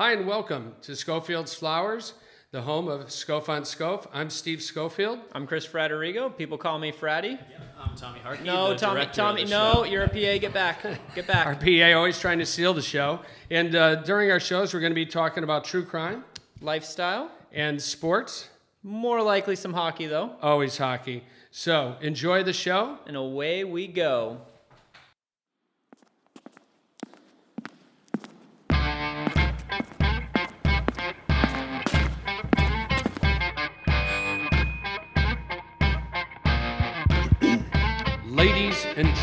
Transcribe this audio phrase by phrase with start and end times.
[0.00, 2.14] Hi, and welcome to Schofield's Flowers,
[2.52, 4.06] the home of Scof on Scof.
[4.14, 5.18] I'm Steve Schofield.
[5.32, 6.34] I'm Chris Fraterrigo.
[6.34, 7.38] People call me Fratty.
[7.78, 8.44] I'm Tommy Harkey.
[8.44, 9.84] No, the Tommy, director of Tommy, the no, show.
[9.84, 10.38] you're a PA.
[10.38, 10.82] Get back,
[11.14, 11.46] get back.
[11.46, 13.20] Our PA always trying to seal the show.
[13.50, 16.24] And uh, during our shows, we're going to be talking about true crime
[16.62, 17.30] Lifestyle.
[17.52, 18.48] and sports,
[18.82, 20.34] More likely some hockey though.
[20.40, 21.24] always hockey.
[21.50, 22.96] So enjoy the show.
[23.06, 24.40] And away we go.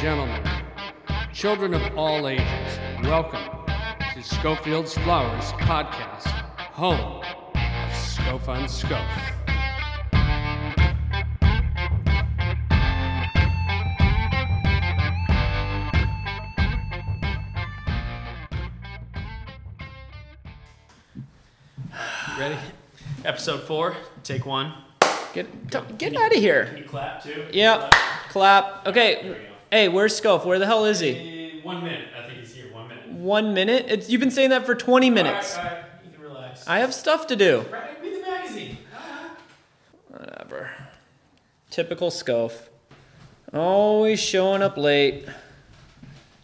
[0.01, 0.43] Gentlemen,
[1.33, 2.45] children of all ages,
[3.03, 3.41] welcome
[4.13, 6.27] to Schofield's Flowers podcast,
[6.71, 9.03] home of Scof on Scof.
[22.38, 22.57] Ready?
[23.25, 24.73] Episode four, take one.
[25.33, 26.66] Get t- get out of here.
[26.67, 27.47] Can you clap too?
[27.52, 27.91] Yep.
[28.29, 28.83] Clap.
[28.85, 29.47] There Okay.
[29.71, 30.45] Hey, where's Scof?
[30.45, 31.09] Where the hell is he?
[31.59, 32.07] Eh, one minute.
[32.17, 32.71] I think he's here.
[32.73, 33.07] One minute.
[33.09, 33.85] One minute.
[33.89, 35.57] It's, you've been saying that for 20 minutes.
[35.57, 35.85] All right, all right.
[36.05, 36.67] You can relax.
[36.67, 37.65] I have stuff to do.
[37.69, 38.77] Right, read the magazine.
[38.95, 39.35] Ah.
[40.07, 40.71] Whatever.
[41.69, 42.53] Typical Scof.
[43.53, 45.25] Always showing up late.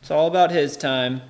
[0.02, 1.22] It's all about his time.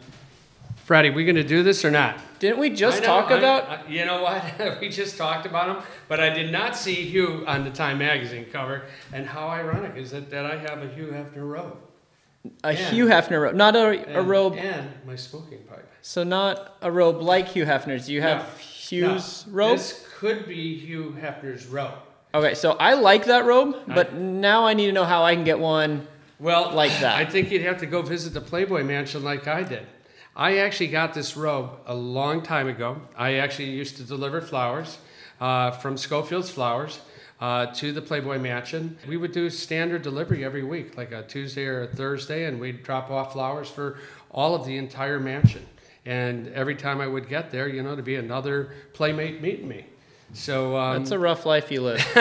[0.84, 2.20] Freddie, we going to do this or not?
[2.40, 4.44] Didn't we just know, talk I- about I- you know what?
[4.82, 8.46] we just talked about him, but I did not see Hugh on the Time magazine
[8.52, 8.84] cover.
[9.14, 11.78] And how ironic is it that I have a Hugh Hefner robe?
[12.66, 12.90] a Yeah.
[12.90, 13.56] Hugh Hefner robe?
[13.56, 14.56] Not a, a robe.
[14.58, 15.90] And my smoking pipe.
[16.02, 18.10] So not a robe like Hugh Hefner's.
[18.10, 19.78] You have No, Hugh's No, robe.
[19.78, 21.94] This could be Hugh Hefner's robe.
[22.36, 25.34] Okay, so I like that robe, I- but now I need to know how I
[25.36, 26.06] can get one.
[26.40, 27.16] Well, Like that.
[27.16, 29.86] I think you'd have to go visit the Playboy Mansion like I did.
[30.36, 33.00] I actually got this robe a long time ago.
[33.16, 34.98] I actually used to deliver flowers
[35.40, 37.02] uh, from Schofield's Flowers
[37.40, 38.98] uh, to the Playboy Mansion.
[39.08, 42.82] We would do standard delivery every week, like a Tuesday or a Thursday, and we'd
[42.82, 44.00] drop off flowers for
[44.32, 45.68] all of the entire mansion.
[46.04, 49.86] And every time I would get there, you know, to be another playmate meeting me.
[50.34, 52.04] So um, That's a rough life you live.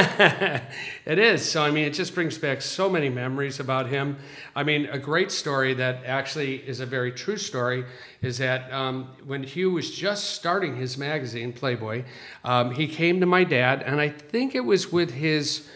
[1.06, 1.50] it is.
[1.50, 4.18] So, I mean, it just brings back so many memories about him.
[4.54, 7.86] I mean, a great story that actually is a very true story
[8.20, 12.04] is that um, when Hugh was just starting his magazine, Playboy,
[12.44, 15.66] um, he came to my dad, and I think it was with his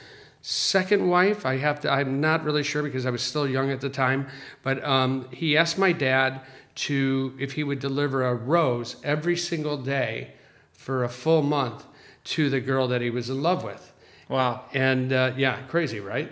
[0.43, 1.47] second wife.
[1.47, 4.29] I have to, I'm not really sure because I was still young at the time,
[4.63, 6.43] but um, he asked my dad
[6.75, 10.35] to, if he would deliver a rose every single day
[10.75, 11.87] for a full month
[12.27, 13.93] to the girl that he was in love with.
[14.29, 14.65] Wow.
[14.73, 16.31] And uh, yeah, crazy, right?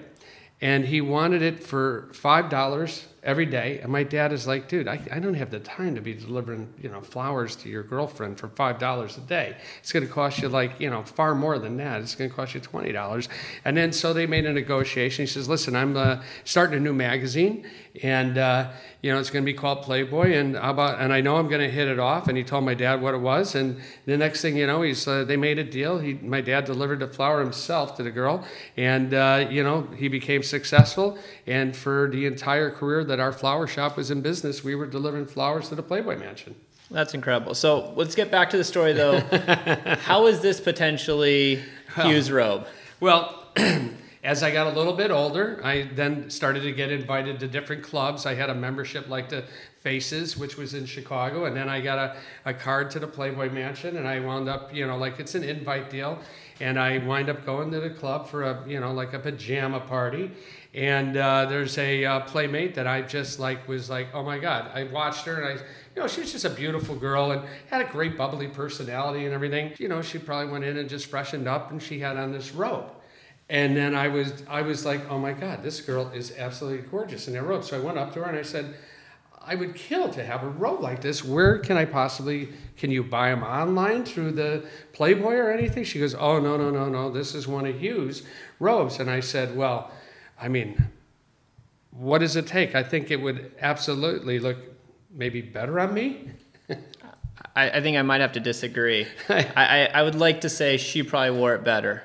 [0.60, 3.80] And he wanted it for five dollars every day.
[3.82, 6.72] And my dad is like, dude, I, I don't have the time to be delivering,
[6.80, 9.56] you know, flowers to your girlfriend for five dollars a day.
[9.80, 12.02] It's going to cost you like, you know, far more than that.
[12.02, 13.28] It's going to cost you twenty dollars.
[13.64, 15.22] And then so they made a negotiation.
[15.22, 17.66] He says, listen, I'm uh, starting a new magazine,
[18.02, 18.70] and uh,
[19.00, 20.34] you know, it's going to be called Playboy.
[20.34, 21.00] And how about?
[21.00, 22.28] And I know I'm going to hit it off.
[22.28, 23.54] And he told my dad what it was.
[23.54, 25.98] And the next thing you know, he's uh, they made a deal.
[25.98, 28.44] He, my dad delivered the flower himself to the girl,
[28.76, 31.18] and uh, you know, he became successful.
[31.46, 35.26] And for the entire career that our flower shop was in business, we were delivering
[35.26, 36.54] flowers to the Playboy Mansion.
[36.90, 37.54] That's incredible.
[37.54, 39.20] So let's get back to the story though.
[40.02, 42.66] how is this potentially Hugh's robe?
[43.00, 43.48] Well,
[44.24, 47.82] as I got a little bit older, I then started to get invited to different
[47.82, 48.26] clubs.
[48.26, 49.44] I had a membership like the
[49.80, 52.16] Faces, which was in Chicago, and then I got a,
[52.46, 55.44] a card to the Playboy Mansion, and I wound up, you know, like it's an
[55.44, 56.18] invite deal,
[56.60, 59.80] and I wind up going to the club for a, you know, like a pajama
[59.80, 60.30] party.
[60.72, 64.70] And uh, there's a uh, playmate that I just like was like, oh my God.
[64.74, 65.62] I watched her and I,
[65.94, 69.34] you know, she was just a beautiful girl and had a great bubbly personality and
[69.34, 69.72] everything.
[69.78, 72.52] You know, she probably went in and just freshened up and she had on this
[72.52, 72.90] robe.
[73.48, 77.28] And then I was, I was like, oh my God, this girl is absolutely gorgeous
[77.28, 77.62] in that robe.
[77.64, 78.74] So I went up to her and I said,
[79.46, 81.24] I would kill to have a robe like this.
[81.24, 85.84] Where can I possibly, can you buy them online through the Playboy or anything?
[85.84, 87.10] She goes, oh, no, no, no, no.
[87.10, 88.22] This is one of Hugh's
[88.58, 89.00] robes.
[89.00, 89.90] And I said, well,
[90.40, 90.88] I mean,
[91.90, 92.74] what does it take?
[92.74, 94.56] I think it would absolutely look
[95.10, 96.30] maybe better on me.
[97.56, 99.06] I, I think I might have to disagree.
[99.28, 102.02] I, I, I would like to say she probably wore it better.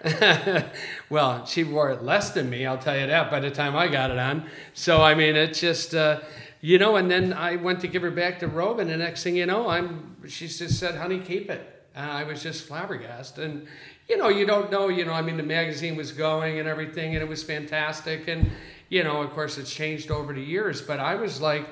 [1.10, 3.88] well, she wore it less than me, I'll tell you that, by the time I
[3.88, 4.46] got it on.
[4.74, 6.22] So, I mean, it's just, uh,
[6.62, 9.24] you know, and then I went to give her back the robe, and the next
[9.24, 11.86] thing you know, I'm, she just said, honey, keep it.
[11.96, 13.44] And I was just flabbergasted.
[13.44, 13.68] And,
[14.08, 17.16] you know, you don't know, you know, I mean, the magazine was going and everything,
[17.16, 18.28] and it was fantastic.
[18.28, 18.52] And,
[18.90, 21.68] you know, of course, it's changed over the years, but I was like,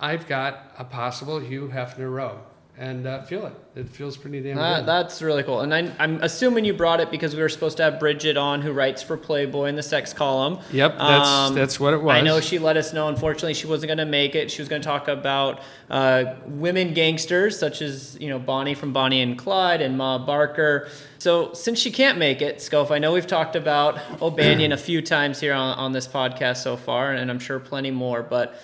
[0.00, 2.40] I've got a possible Hugh Hefner robe.
[2.76, 3.52] And uh, feel it.
[3.76, 4.86] It feels pretty damn Uh, good.
[4.86, 5.60] that's really cool.
[5.60, 8.62] And I, I'm assuming you brought it because we were supposed to have Bridget on,
[8.62, 10.58] who writes for Playboy in the sex column.
[10.72, 12.16] Yep, that's Um, that's what it was.
[12.16, 13.06] I know she let us know.
[13.06, 14.50] Unfortunately, she wasn't going to make it.
[14.50, 18.92] She was going to talk about uh, women gangsters, such as you know Bonnie from
[18.92, 20.88] Bonnie and Clyde and Ma Barker.
[21.18, 25.00] So since she can't make it, Scof, I know we've talked about O'Banion a few
[25.00, 28.22] times here on, on this podcast so far, and I'm sure plenty more.
[28.22, 28.60] But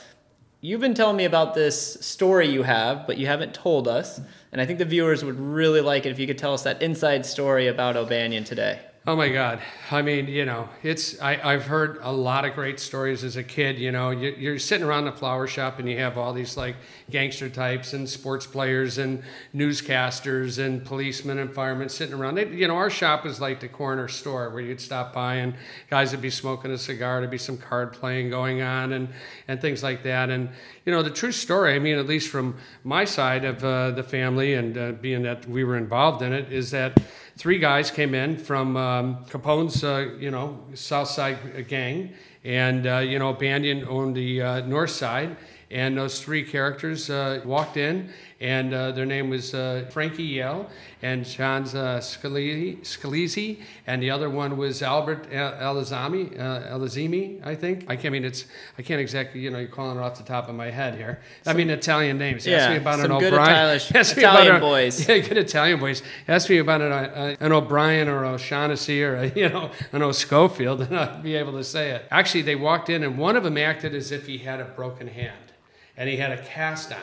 [0.60, 4.20] you've been telling me about this story you have, but you haven't told us.
[4.52, 6.82] And I think the viewers would really like it if you could tell us that
[6.82, 8.80] inside story about O'Banion today.
[9.06, 9.62] Oh my God!
[9.91, 13.43] I mean, you know, it's I, I've heard a lot of great stories as a
[13.43, 13.79] kid.
[13.79, 16.76] You know, you, you're sitting around the flower shop and you have all these like
[17.08, 19.23] gangster types and sports players and
[19.55, 22.35] newscasters and policemen and firemen sitting around.
[22.35, 25.55] They, you know, our shop was like the corner store where you'd stop by and
[25.88, 29.08] guys would be smoking a cigar, there'd be some card playing going on and
[29.49, 30.29] and things like that.
[30.29, 30.50] And
[30.85, 31.75] you know, the true story.
[31.75, 35.49] I mean, at least from my side of uh, the family and uh, being that
[35.49, 37.00] we were involved in it, is that
[37.40, 42.12] three guys came in from um, Capone's, uh, you know, South Side gang,
[42.44, 45.38] and uh, you know, O'Banion owned the uh, North Side,
[45.70, 48.10] and those three characters uh, walked in,
[48.40, 50.69] and uh, their name was uh, Frankie Yale
[51.02, 57.54] and John uh, Scalise, and the other one was Albert El- Elazami, uh, Elazimi, I
[57.54, 57.84] think.
[57.88, 58.46] I can't I mean it's
[58.78, 61.20] I can't exactly you know you're calling it off the top of my head here.
[61.46, 62.46] I mean Italian names.
[62.46, 63.76] Yeah, Ask me about some an good O'Brien.
[63.76, 65.08] Italian- Italian boys.
[65.08, 66.02] Yeah, good Italian boys.
[66.28, 70.02] Ask me about an, uh, an O'Brien or an O'Shaughnessy or a, you know an
[70.02, 72.04] O'Scofield, and I'd be able to say it.
[72.10, 75.08] Actually, they walked in, and one of them acted as if he had a broken
[75.08, 75.52] hand,
[75.96, 76.98] and he had a cast on,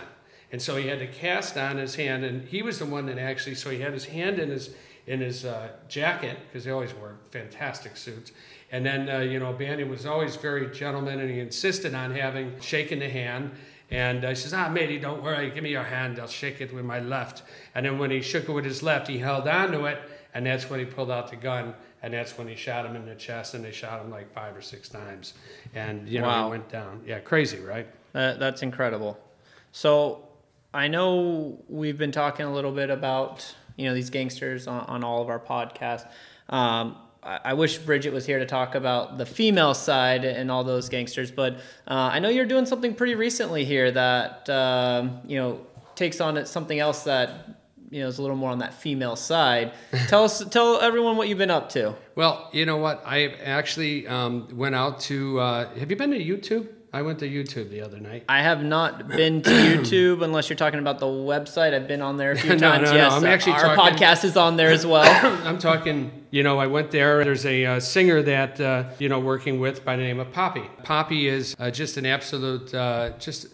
[0.51, 3.17] and so he had the cast on his hand, and he was the one that
[3.17, 3.55] actually.
[3.55, 4.69] So he had his hand in his
[5.05, 8.31] in his uh, jacket because they always wore fantastic suits.
[8.71, 12.59] And then uh, you know, Bandy was always very gentleman, and he insisted on having
[12.61, 13.51] shaking the hand.
[13.89, 16.19] And I says, ah, matey, don't worry, give me your hand.
[16.19, 17.43] I'll shake it with my left.
[17.73, 19.99] And then when he shook it with his left, he held on to it,
[20.33, 21.73] and that's when he pulled out the gun,
[22.03, 24.57] and that's when he shot him in the chest, and they shot him like five
[24.57, 25.35] or six times.
[25.73, 26.45] And, you know, Wow.
[26.47, 27.01] he went down.
[27.07, 27.87] Yeah, crazy, right?
[28.11, 29.17] That, that's incredible.
[29.71, 30.26] So
[30.77, 35.03] I know we've been talking a little bit about you know these gangsters on, on
[35.03, 36.05] all of our podcasts.
[36.49, 40.63] Um, I, I wish Bridget was here to talk about the female side and all
[40.63, 41.55] those gangsters, but
[41.87, 45.65] uh, I know you're doing something pretty recently here that um, you know
[45.95, 47.57] takes on something else that
[47.89, 49.73] you know is a little more on that female side.
[50.07, 51.95] tell us, tell everyone what you've been up to.
[52.13, 53.01] Well, you know what?
[53.03, 55.39] I actually um, went out to.
[55.39, 56.67] Uh, have you been to YouTube?
[56.97, 58.23] I went to YouTube the other night.
[58.27, 61.75] I have not been to YouTube unless you're talking about the website.
[61.75, 62.89] I've been on there a few No, times.
[62.89, 65.03] no, no, I'm actually our talking- podcast is on there as well.
[65.47, 67.23] I'm talking, you know, I went there.
[67.23, 70.63] There's a uh, singer that, uh, you know, working with by the name of Poppy.
[70.81, 73.45] Poppy is uh, just an absolute, uh, just,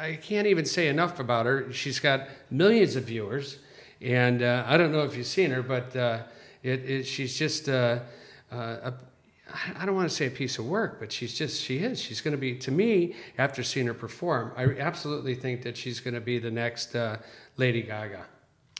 [0.00, 1.72] I can't even say enough about her.
[1.72, 3.60] She's got millions of viewers.
[4.00, 6.22] And uh, I don't know if you've seen her, but uh,
[6.64, 8.00] it, it, she's just, uh,
[8.50, 8.94] uh, a,
[9.78, 12.00] I don't want to say a piece of work, but she's just, she is.
[12.00, 16.00] She's going to be, to me, after seeing her perform, I absolutely think that she's
[16.00, 17.18] going to be the next uh,
[17.56, 18.26] Lady Gaga.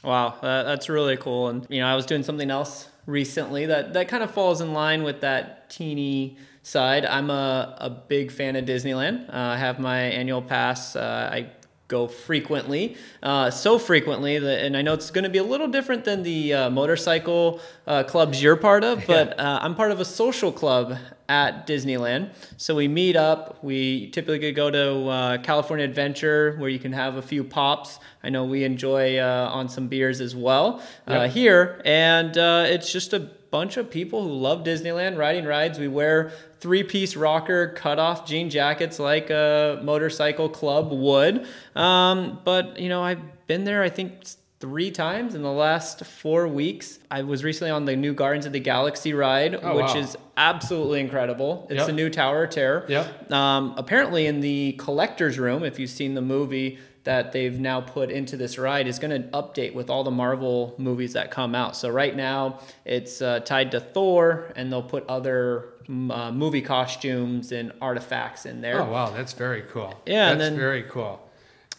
[0.03, 1.49] Wow, that, that's really cool.
[1.49, 4.73] And you know, I was doing something else recently that that kind of falls in
[4.73, 7.05] line with that teeny side.
[7.05, 9.29] I'm a, a big fan of Disneyland.
[9.29, 10.97] Uh, I have my annual pass.
[10.97, 11.51] Uh, I
[11.91, 15.69] go frequently, uh, so frequently that, and I know it's going to be a little
[15.69, 20.01] different than the uh, motorcycle uh, clubs you're part of, but uh, I'm part of
[20.01, 20.97] a social club
[21.29, 22.33] at Disneyland.
[22.57, 23.63] So we meet up.
[23.63, 27.99] We typically go to uh, California Adventure where you can have a few pops.
[28.25, 31.31] I know we enjoy uh, on some beers as well uh, Yep.
[31.33, 35.79] here, and uh, it's just a bunch of people who love Disneyland riding rides.
[35.79, 41.47] We wear three-piece rocker cut-off jean jackets like a motorcycle club would.
[41.75, 43.83] Um, but you know, I've been there.
[43.83, 44.13] I think
[44.61, 46.99] three times in the last four weeks.
[47.11, 49.97] I was recently on the new Guardians of the Galaxy ride, Oh, which wow.
[49.97, 51.67] is absolutely incredible.
[51.71, 51.87] It's Yep.
[51.87, 52.85] the new Tower of Terror.
[52.89, 53.33] Yep.
[53.33, 58.11] Um, apparently, in the collector's room, if you've seen the movie that they've now put
[58.11, 61.75] into this ride, is going to update with all the Marvel movies that come out.
[61.75, 67.51] So right now, it's uh, tied to Thor, and they'll put other uh, movie costumes
[67.51, 68.83] and artifacts in there.
[68.83, 69.99] Oh wow, that's very cool.
[70.05, 71.27] Yeah, that's then very cool.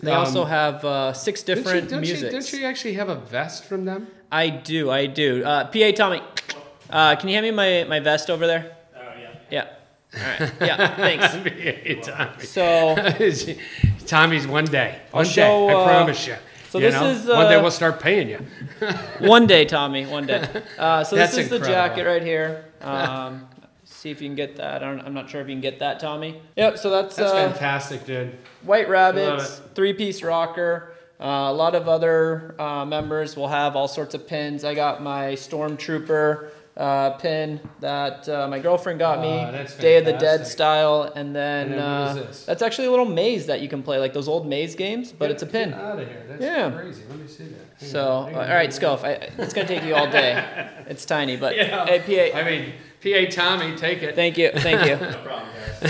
[0.02, 2.34] They Um, also have uh, six don't you- different don't you, musics.
[2.34, 4.08] Don't you actually have a vest from them?
[4.32, 5.44] I do, I do.
[5.44, 6.22] Uh, PA Tommy,
[6.90, 8.76] uh, can you hand me my, my vest over there?
[8.96, 9.30] Oh yeah.
[9.52, 9.68] Yeah.
[10.16, 10.54] All right.
[10.62, 10.96] Yeah.
[11.06, 12.08] Thanks.
[12.08, 12.46] Tommy.
[12.46, 12.96] So
[14.08, 15.00] Tommy's one day.
[15.14, 16.36] I'll One show, day, I uh, promise you.
[16.70, 17.08] so You this know?
[17.08, 18.40] is, one day uh, we'll start paying you.
[19.20, 20.44] one day, Tommy, one day.
[20.78, 22.66] Uh, so That's this is the jacket right here.
[22.82, 23.48] Um,
[24.02, 24.82] see if you can get that.
[24.82, 26.42] I don't, I'm not sure if you can get that, Tommy.
[26.56, 26.78] Yep.
[26.80, 28.36] So that's, That's uh, fantastic, dude.
[28.64, 30.94] White Rabbits, three piece rocker.
[31.20, 34.64] Uh, a lot of other uh, members will have all sorts of pins.
[34.64, 40.06] I got my Stormtrooper uh, pin that uh, my girlfriend got Ah, me, Day of
[40.06, 43.68] the Dead style, and then, And then uh, that's actually a little maze that you
[43.70, 45.70] can play, like those old maze games, but it's a pin.
[45.72, 46.24] Get out of here.
[46.28, 46.72] That's Yeah.
[46.72, 47.04] crazy.
[47.08, 47.56] Let me see that.
[47.80, 48.70] Hang So, on, all right.
[48.72, 50.44] Scof, I, it's gonna take you all day.
[50.88, 51.86] It's tiny, but Yeah.
[51.86, 54.16] hey, PA, I mean, PA Tommy, take it.
[54.16, 54.96] thank you, thank you.
[55.06, 55.50] No problem,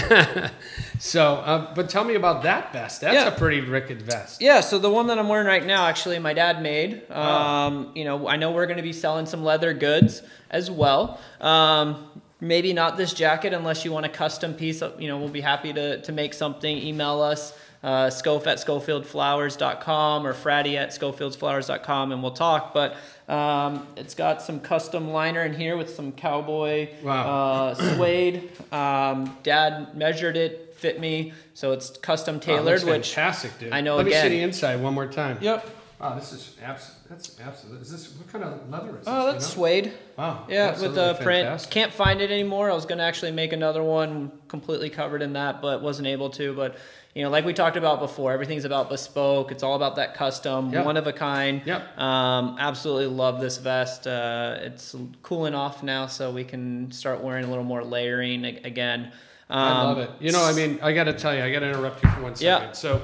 [0.09, 0.51] guys.
[0.99, 3.01] So, uh, but tell me about that vest.
[3.01, 3.27] That's Yeah.
[3.27, 4.39] a pretty wicked vest.
[4.39, 7.01] Yeah, so the one that I'm wearing right now, actually, my dad made.
[7.09, 7.19] Oh.
[7.19, 11.19] Um, You know, I know we're going to be selling some leather goods as well.
[11.39, 12.05] Um,
[12.39, 14.83] maybe not this jacket unless you want a custom piece.
[14.99, 16.77] You know, we'll be happy to, to make something.
[16.77, 22.73] Email us, uh, scof at schofieldflowers.com or fratty at schofieldsflowers.com and we'll talk.
[22.73, 22.95] But
[23.27, 27.29] um, it's got some custom liner in here with some cowboy Wow.
[27.69, 28.51] uh, suede.
[28.71, 33.73] Um, dad measured it, fit me, so it's custom Oh, tailored, looks which fantastic, dude.
[33.73, 35.37] I know Let me see the inside one more time.
[35.41, 35.69] Yep.
[36.01, 37.79] Wow, this is abs- That's absolute.
[37.81, 39.07] Is this what kind of leather is this?
[39.07, 39.63] Oh, you that's know?
[39.63, 39.93] suede.
[40.17, 40.45] Wow.
[40.49, 41.45] Yeah, with the print.
[41.45, 41.69] fantastic.
[41.71, 42.71] Can't find it anymore.
[42.71, 46.53] I was gonna actually make another one completely covered in that, but wasn't able to.
[46.55, 46.75] But
[47.13, 49.51] you know, like we talked about before, everything's about bespoke.
[49.51, 50.85] It's all about that custom, Yep.
[50.85, 51.61] one of a kind.
[51.65, 51.97] Yep.
[51.99, 54.07] Um, absolutely love this vest.
[54.07, 59.11] Uh, it's cooling off now, so we can start wearing a little more layering again.
[59.51, 60.09] Um, I love it.
[60.21, 62.21] You know, I mean, I got to tell you, I got to interrupt you for
[62.21, 62.67] one second.
[62.67, 62.71] Yeah.
[62.71, 63.01] So,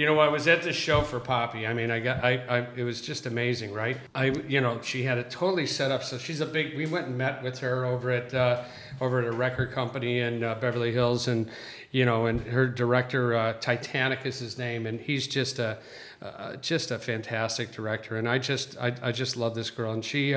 [0.00, 1.66] you know, I was at this show for Poppy.
[1.66, 3.98] I mean, I got, I, I, it was just amazing, right?
[4.14, 6.04] I, you know, she had it totally set up.
[6.04, 6.74] So she's a big.
[6.74, 8.64] We went and met with her over at, uh,
[8.98, 11.50] over at a record company in uh, Beverly Hills, and
[11.90, 15.76] you know, and her director uh, Titanic is his name, and he's just a,
[16.22, 18.16] uh, just a fantastic director.
[18.16, 20.34] And I just, I, I just love this girl, and she.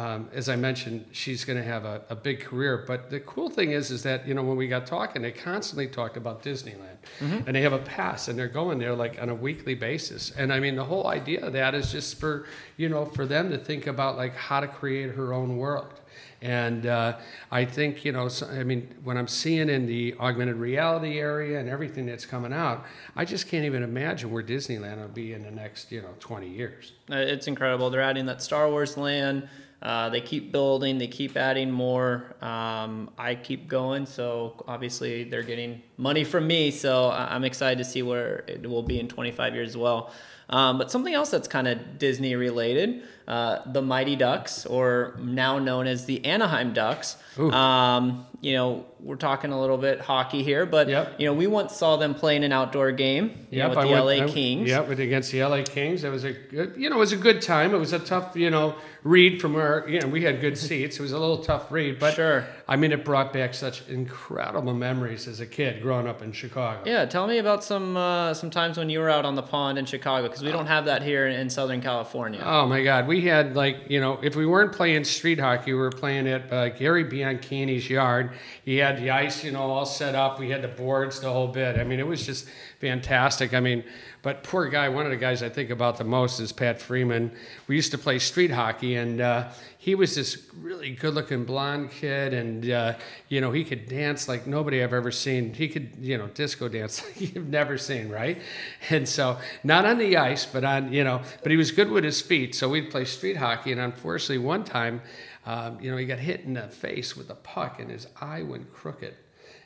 [0.00, 2.84] Um, as I mentioned, she's going to have a, a big career.
[2.86, 5.88] But the cool thing is, is that you know when we got talking, they constantly
[5.88, 9.34] talked about Disneyland, and they have a pass, and they're going there like on a
[9.34, 10.30] weekly basis.
[10.38, 12.46] And I mean, the whole idea of that is just for
[12.78, 16.00] you know for them to think about like how to create her own world.
[16.42, 17.18] And uh,
[17.50, 21.60] I think, you know, so, I mean, when I'm seeing in the augmented reality area
[21.60, 25.42] and everything that's coming out, I just can't even imagine where Disneyland will be in
[25.42, 26.92] the next, you know, 20 years.
[27.10, 27.90] Uh, It's incredible.
[27.90, 29.48] They're adding that Star Wars land.
[29.82, 30.98] Uh, they keep building.
[30.98, 32.34] They keep adding more.
[32.42, 34.06] Um, I keep going.
[34.06, 36.70] So obviously they're getting money from me.
[36.70, 40.12] So I'm excited to see where it will be in 25 years as well.
[40.50, 45.58] Um, but something else that's kind of Disney related, uh, the Mighty Ducks, or now
[45.58, 47.16] known as the Anaheim Ducks.
[47.38, 51.14] Um, you know, we're talking a little bit hockey here, but Yep.
[51.18, 53.88] you know, we once saw them playing an outdoor game you know, with I the
[53.90, 54.68] went- LA I- Kings.
[54.68, 56.04] Yep, with against the LA Kings.
[56.04, 57.74] It was a good, you know, it was a good time.
[57.74, 60.98] It was a tough, you know, read from where, you know, we had good seats.
[60.98, 62.46] It was a little tough read, but Sure.
[62.68, 66.82] I mean, it brought back such incredible memories as a kid growing up in Chicago.
[66.84, 69.78] Yeah, tell me about some uh, some times when you were out on the pond
[69.78, 72.42] in Chicago because we don't have that here in, in Southern California.
[72.44, 75.78] Oh my God, we had like you know, if we weren't playing street hockey, we
[75.78, 78.32] were playing at uh, Gary Bianchini's yard.
[78.64, 80.38] He had the ice, you know, all set up.
[80.38, 81.78] We had the boards, the whole bit.
[81.78, 82.48] I mean, it was just
[82.80, 83.52] fantastic.
[83.52, 83.84] I mean,
[84.22, 84.88] but poor guy.
[84.88, 87.30] One of the guys I think about the most is Pat Freeman.
[87.68, 92.32] We used to play street hockey, and uh, he was this really good-looking blonde kid,
[92.32, 92.94] and uh,
[93.28, 95.52] you know, he could dance like nobody I've ever seen.
[95.52, 98.40] He could, you know, disco dance like you've never seen, right?
[98.88, 102.02] And so, not on the ice, but on, you know, but he was good with
[102.02, 102.54] his feet.
[102.54, 105.02] So we'd play street hockey, and unfortunately, one time,
[105.44, 108.42] um, you know, he got hit in the face with a puck, and his eye
[108.42, 109.14] went crooked.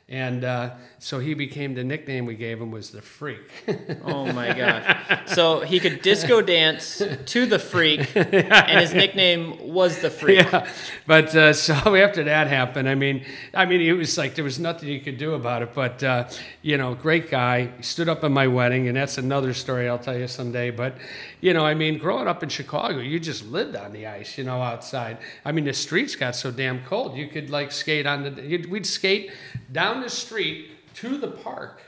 [0.07, 3.41] And uh, so he became the nickname we gave him was the freak.
[4.03, 5.29] Oh my gosh!
[5.33, 10.45] So he could disco dance to the freak, and his nickname was the freak.
[10.45, 10.69] yeah,
[11.07, 14.59] but uh, so after that happened, I mean, I mean, it was like there was
[14.59, 15.73] nothing you could do about it.
[15.73, 16.29] But uh,
[16.61, 17.71] you know, great guy.
[17.77, 20.69] He stood up at my wedding, and that's another story I'll tell you someday.
[20.69, 20.97] But
[21.41, 24.43] you know, I mean, growing up in Chicago, you just lived on the ice, you
[24.43, 25.17] know, outside.
[25.43, 28.41] I mean, the streets got so damn cold, you could like skate on the.
[28.41, 29.31] You'd, we'd skate
[29.71, 31.81] down the street to the park.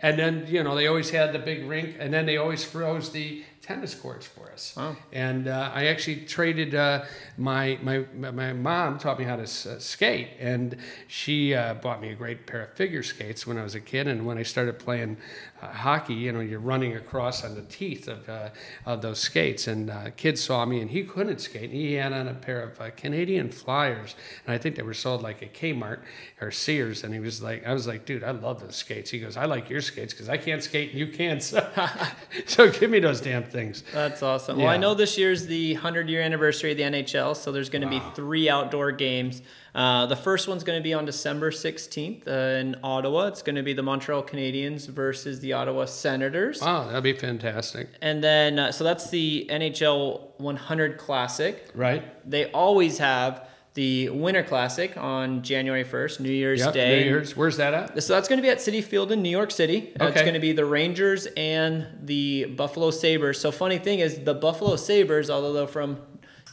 [0.00, 3.10] And then, you know, they always had the big rink, and then they always froze
[3.10, 4.74] the tennis courts for us.
[4.76, 4.94] Wow.
[5.12, 7.04] And uh, I actually traded uh,
[7.38, 10.76] my, my my mom taught me how to s- uh, skate, and
[11.08, 14.06] she uh, bought me a great pair of figure skates when I was a kid.
[14.06, 15.16] And when I started playing
[15.62, 18.50] uh, hockey, you know, you're running across on the teeth of uh,
[18.84, 19.66] of those skates.
[19.66, 21.70] And uh, kid saw me, and he couldn't skate.
[21.70, 24.14] He had on a pair of uh, Canadian Flyers,
[24.46, 26.00] and I think they were sold like at Kmart
[26.40, 27.02] or Sears.
[27.02, 29.10] And he was like, I was like, dude, I love those skates.
[29.10, 31.40] He goes, I like your skates because I can't skate and you can.
[31.44, 31.68] So,
[32.46, 33.84] so give me those damn things.
[33.92, 34.58] That's awesome.
[34.58, 37.82] Well, I know this year's the 100 year anniversary of the NHL, so there's going
[37.82, 39.40] to be three outdoor games.
[39.74, 42.30] Uh, the first one's going to be on December 16th uh,
[42.60, 43.28] in Ottawa.
[43.28, 46.60] It's going to be the Montreal Canadiens versus the Ottawa Senators.
[46.60, 47.88] Wow, that'd be fantastic.
[48.02, 51.70] And then, uh, so that's the NHL 100 Classic.
[51.74, 52.28] Right?
[52.28, 57.00] They always have the Winter Classic on January 1st, New Year's Yep, Day.
[57.00, 57.36] New Year's.
[57.36, 58.02] Where's that at?
[58.02, 59.92] So that's going to be at Citi Field in New York City.
[60.00, 63.40] Uh, It's going to be the Rangers and the Buffalo Sabres.
[63.40, 65.98] So funny thing is the Buffalo Sabres, although they're from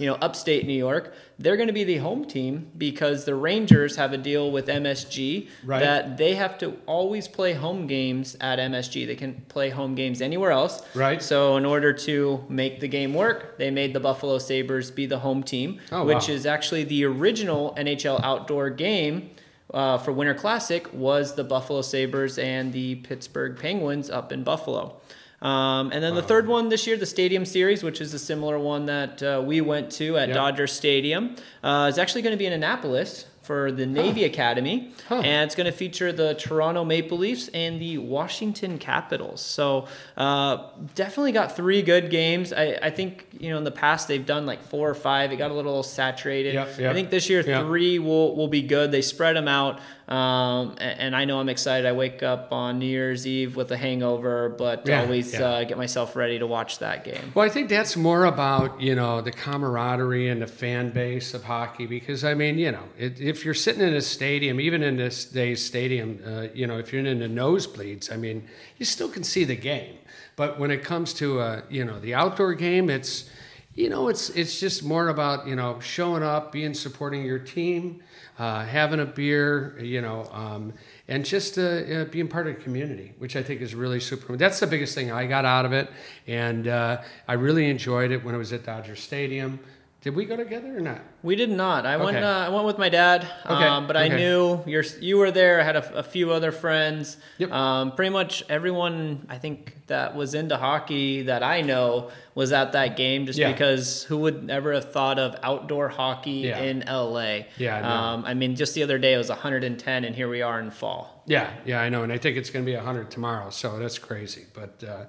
[0.02, 3.96] you know upstate New York, they're going to be the home team because the Rangers
[3.96, 5.80] have a deal with MSG Right.
[5.80, 9.06] that they have to always play home games at MSG.
[9.06, 10.82] They can play home games anywhere else.
[10.96, 11.22] Right.
[11.22, 15.20] So in order to make the game work, they made the Buffalo Sabres be the
[15.20, 16.34] home team, Oh, which wow.
[16.36, 19.30] is actually the original NHL outdoor game
[19.74, 24.98] uh, for Winter Classic was the Buffalo Sabres and the Pittsburgh Penguins up in Buffalo.
[25.42, 28.60] Um, and then the third one this year, the Stadium Series, which is a similar
[28.60, 30.36] one that uh, we went to at Yep.
[30.36, 35.16] Dodger Stadium, uh, is actually going to be in Annapolis for the Navy Academy, Huh.
[35.26, 39.42] and it's going to feature the Toronto Maple Leafs and the Washington Capitals.
[39.42, 42.54] So uh, definitely got three good games.
[42.54, 45.32] I, I think you know in the past they've done like four or five.
[45.32, 46.54] It got a little saturated.
[46.54, 47.66] Yep, yep, I think this year yep.
[47.66, 48.92] three will will be good.
[48.92, 49.80] They spread them out,
[50.12, 51.86] um, a- and, I know I'm excited.
[51.88, 55.42] I wake up on New Year's Eve with a hangover, but Yeah, always yeah.
[55.42, 57.32] Uh, get myself ready to watch that game.
[57.34, 61.46] Well, I think that's more about you know the camaraderie and the fan base of
[61.46, 64.98] hockey because I mean you know it, if you're sitting in a stadium, even in
[64.98, 69.10] this day's stadium, uh, you know if you're in the nosebleeds, I mean you still
[69.10, 69.96] can see the game.
[70.36, 73.30] But when it comes to uh, you know the outdoor game, it's
[73.74, 78.02] you know it's it's just more about you know showing up, being supporting your team,
[78.38, 80.28] uh, having a beer, you know.
[80.32, 80.74] Um,
[81.08, 84.36] and just uh, uh, being part of the community, which I think is really super.
[84.36, 85.90] That's the biggest thing I got out of it,
[86.28, 89.60] and uh, I really enjoyed it when I was at Dodger Stadium.
[90.02, 91.02] Did we go together or not?
[91.22, 91.86] We did not.
[91.86, 92.18] I went.
[92.18, 93.22] Uh, I went with my dad.
[93.46, 95.62] Okay, Um, but I knew you're, you were there.
[95.62, 97.18] I had a, a few other friends.
[97.38, 97.52] Yep.
[97.52, 102.72] Um, pretty much everyone I think that was into hockey that I know was at
[102.72, 103.28] that game.
[103.28, 103.52] Just Yeah.
[103.52, 106.58] because who would ever have thought of outdoor hockey Yeah.
[106.62, 107.42] in LA?
[107.60, 107.88] Yeah, I know.
[107.88, 110.72] Um, I mean, just the other day it was 110, and here we are in
[110.72, 111.22] fall.
[111.28, 114.00] Yeah, yeah, I know, and I think it's going to be hundred tomorrow, so that's
[114.00, 114.48] crazy.
[114.52, 115.04] But uh,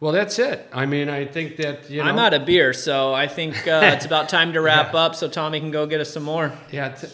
[0.00, 0.68] well, that's it.
[0.72, 3.80] I mean, I think that you know, I'm out of beer, so I think uh,
[3.94, 5.14] it's about time to wrap up.
[5.14, 6.52] So Tommy can go get us some more.
[6.70, 6.90] Yeah.
[6.90, 7.08] T-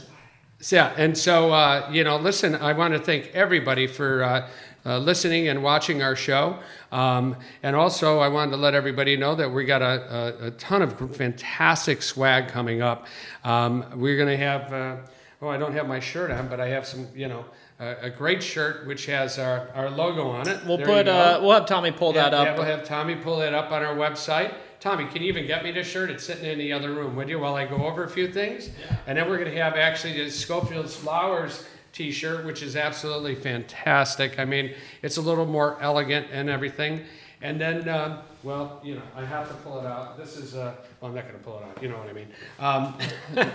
[0.60, 0.94] so, yeah.
[0.96, 4.48] And so, uh, you know, listen, I want to thank everybody for uh,
[4.86, 6.58] uh, listening and watching our show.
[6.92, 10.50] Um, and also, I wanted to let everybody know that we got a, a, a
[10.52, 13.06] ton of fantastic swag coming up.
[13.44, 14.96] Um, we're going to have, uh,
[15.42, 17.44] oh, I don't have my shirt on, but I have some, you know,
[17.80, 20.64] a, a great shirt which has our, our logo on it.
[20.66, 21.08] We'll There put.
[21.08, 22.46] Uh, we'll have Tommy pull Yeah, that up.
[22.46, 24.54] Yeah, we'll have Tommy pull that up on our website.
[24.80, 26.10] Tommy, can you even get me this shirt?
[26.10, 28.68] It's sitting in the other room, would you, while I go over a few things?
[29.06, 34.38] And then we're going to have actually the Schofield's Flowers t-shirt, which is absolutely fantastic.
[34.38, 37.02] I mean, it's a little more elegant and everything.
[37.40, 40.18] And then, um, well, you know, I have to pull it out.
[40.18, 41.82] This is, uh, well, I'm not going to pull it out.
[41.82, 42.28] You know what I mean.
[42.58, 42.98] Um,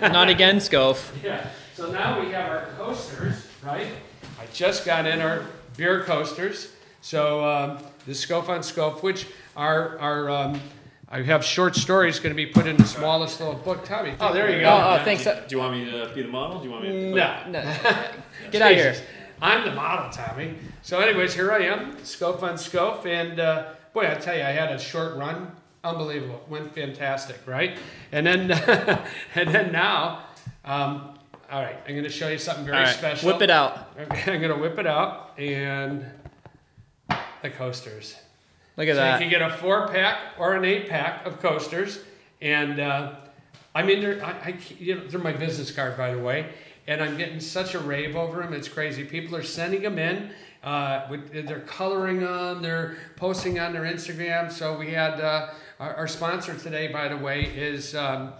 [0.11, 1.11] Not again, Scof.
[1.23, 1.49] yeah.
[1.75, 3.87] So now we have our coasters, right?
[4.39, 5.45] I just got in our
[5.77, 6.73] beer coasters.
[7.01, 10.61] So um, the Scof on Scof, which are are um,
[11.09, 13.83] I have short stories going to be put in the smallest little book.
[13.83, 14.13] Tommy.
[14.19, 14.69] Oh, there you go.
[14.69, 15.23] Oh, oh, thanks.
[15.23, 16.59] Do, do you want me to be the model?
[16.59, 17.09] Do you want me to?
[17.15, 17.43] No.
[17.49, 17.61] No.
[18.51, 18.95] Get out of here.
[19.41, 20.55] I'm the model, Tommy.
[20.81, 24.51] So, anyways, here I am, Scof on Scof, and uh, boy, I tell you, I
[24.51, 25.51] had a short run,
[25.83, 27.77] unbelievable, went fantastic, right?
[28.11, 28.51] And then,
[29.35, 30.25] and then now,
[30.65, 31.18] um,
[31.51, 33.31] all right, I'm going to show you something very All right, special.
[33.31, 33.89] whip it out.
[33.99, 36.05] Okay, I'm going to whip it out, and
[37.41, 38.15] the coasters.
[38.77, 39.19] Look at So that.
[39.19, 41.99] you can get a four pack or an eight pack of coasters,
[42.41, 43.15] and uh,
[43.73, 46.53] I mean, they're I, I, you know, they're my business card, by the way,
[46.87, 48.53] and I'm getting such a rave over them.
[48.53, 49.03] It's crazy.
[49.03, 50.31] People are sending them in.
[50.61, 52.61] Uh, with, they're coloring them.
[52.61, 54.51] They're posting on their Instagram.
[54.51, 58.33] So we had uh, our, our sponsor today, by the way, is um,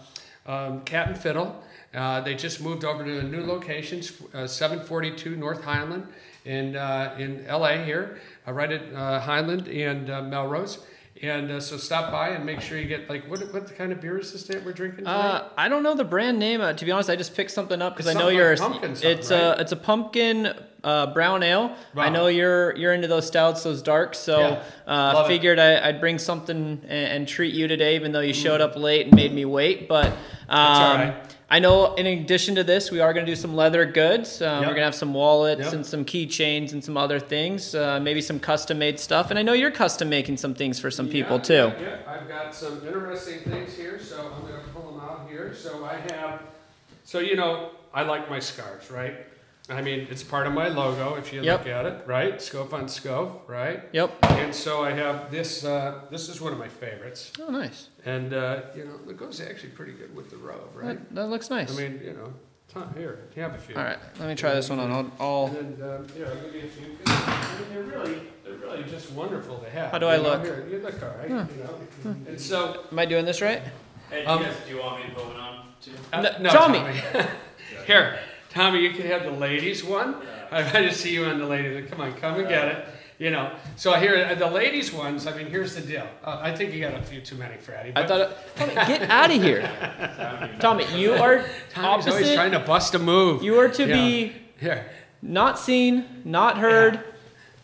[0.45, 1.63] um, Cat and Fiddle.
[1.93, 4.02] Uh, they just moved over to a new location,
[4.34, 6.08] uh, 742 North Highland
[6.45, 10.80] in uh, in LA here, uh, right at uh, Highland and uh, Melrose.
[11.21, 13.99] And uh, so stop by and make sure you get like what what kind of
[13.99, 15.06] beer is this that we're drinking?
[15.06, 16.62] Uh, I don't know the brand name.
[16.62, 18.56] Uh, to be honest, I just picked something up because I know something you're.
[18.56, 19.60] like pumpkin it's a right?
[19.60, 21.75] it's a pumpkin uh, brown ale.
[21.97, 24.17] I know you're you're into those stouts, those darks.
[24.17, 24.63] So Yeah.
[24.88, 28.62] uh, figured I, I'd bring something and, and treat you today, even though you showed
[28.62, 29.89] up late and made me wait.
[29.89, 30.15] But um,
[30.47, 31.36] all right.
[31.51, 34.39] I know in addition to this, we are going to do some leather goods.
[34.41, 34.59] Uh, Yep.
[34.62, 35.73] We're going to have some wallets Yep.
[35.73, 39.31] and some keychains and some other things, uh, maybe some custom made stuff.
[39.31, 41.71] And I know you're custom making some things for some people too.
[41.81, 45.53] Yeah, I've got some interesting things here, so I'm gonna pull them out here.
[45.55, 46.41] So I have,
[47.03, 49.15] so you know, I like my scarves, right?
[49.71, 51.59] I mean, it's part of my logo if you Yep.
[51.59, 52.38] look at it, right?
[52.38, 53.83] Scof on Scof, right?
[53.91, 54.12] Yep.
[54.23, 55.63] And so I have this.
[55.63, 57.88] Uh, this is one of my favorites, Oh, nice.
[58.05, 60.97] And uh, you know, it goes actually pretty good with the robe, right?
[61.09, 61.77] That, that looks nice.
[61.77, 62.33] I mean, you know,
[62.67, 63.75] ton- here, you have a few.
[63.75, 64.91] All right, let me try this one on.
[64.91, 66.97] I'll, I'll And then, um, here, I'll give you a few.
[67.05, 69.91] I mean, they're really, they're really just wonderful to have.
[69.91, 70.29] How do I you know?
[70.29, 70.43] look?
[70.43, 71.29] Here, you look all right.
[71.29, 72.85] You know, and so.
[72.91, 73.62] am I doing this right?
[74.09, 75.91] Hey, Um, you guys, do you want me to put one on too?
[76.12, 76.99] Uh, No, Tommy.
[77.85, 80.15] Here, Tommy, you can have the ladies one.
[80.51, 81.88] I want to see you on the ladies.
[81.89, 82.85] Come on, come and get it.
[83.19, 85.27] You know, so here uh, the ladies ones.
[85.27, 86.08] I mean, here's the deal.
[86.23, 87.91] Uh, I think you got a few too many, Fratty.
[87.93, 90.86] I but thought, Tommy, get out of here, Tommy.
[90.95, 93.43] You are Tommy's always trying to bust a move.
[93.43, 93.93] You are to Yeah.
[93.93, 94.86] be Here,
[95.21, 97.03] not seen, not heard.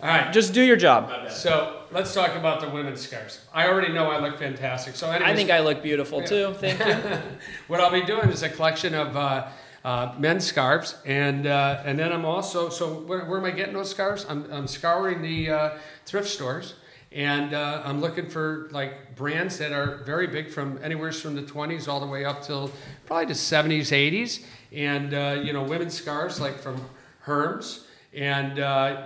[0.02, 0.34] all right.
[0.34, 1.10] Just do your job.
[1.32, 3.39] So let's talk about the women's scarves.
[3.54, 4.98] I already know I look fantastic.
[4.98, 6.54] So anyways, I think I look beautiful too.
[6.60, 7.18] Thank you.
[7.70, 9.48] what I'll be doing is a collection of uh,
[9.86, 13.76] uh, men's scarves, and uh, and then I'm also so where, where am I getting
[13.76, 14.26] those scarves?
[14.28, 15.69] I'm, I'm scouring the uh,
[16.08, 16.74] thrift stores,
[17.12, 21.43] and uh, I'm looking for like brands that are very big from anywhere from the
[21.43, 22.71] 20s all the way up till
[23.06, 24.43] probably the 70s, 80s,
[24.74, 26.82] and uh, you know women's scarves like from
[27.19, 28.58] Hermes and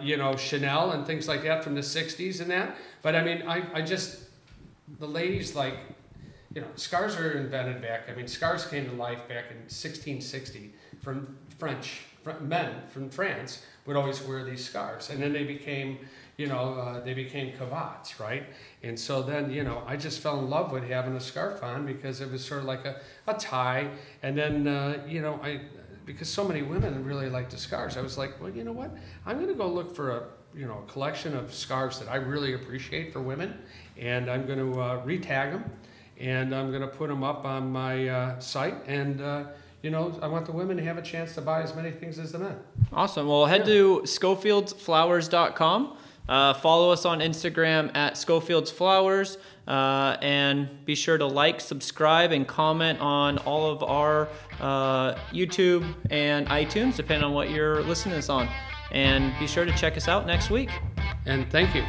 [0.02, 2.78] you know Chanel and things like that from the 60s and that.
[3.02, 4.30] But I mean, I, I just
[4.98, 5.76] the ladies like
[6.54, 8.10] you know, scars were invented back.
[8.10, 13.64] I mean, scars came to life back in 1660 from French fr- men from France
[13.86, 16.00] would always wear these scarves, and then they became,
[16.38, 18.44] you know, uh, they became cravats, right?
[18.84, 21.86] And so then, you know, I just fell in love with having a scarf on
[21.86, 23.90] because it was sort of like a, a tie,
[24.24, 25.62] and then, uh, you know, I
[26.06, 28.90] because so many women really like the scarves, I was like, well, you know what?
[29.28, 30.24] I'm going to go look for a
[30.56, 33.60] you know a collection of scarves that I really appreciate for women,
[33.98, 35.72] and I'm going to uh, retag them
[36.20, 38.76] and I'm going to put them up on my uh, site.
[38.88, 39.46] And uh,
[39.82, 42.20] you know, I want the women to have a chance to buy as many things
[42.20, 42.58] as the men.
[42.92, 43.28] Awesome.
[43.28, 45.98] Well, head to schofieldsflowers.com.
[46.28, 49.38] Uh, follow us on Instagram at schofieldsflowers.
[49.68, 54.28] Uh, and be sure to like, subscribe, and comment on all of our
[54.60, 58.50] uh, YouTube and iTunes, depending on what you're listening to us on.
[58.92, 60.72] And be sure to check us out next week.
[61.28, 61.84] And thank you.